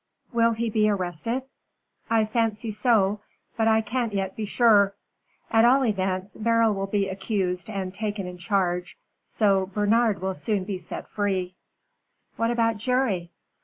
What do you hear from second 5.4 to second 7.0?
At all events, Beryl will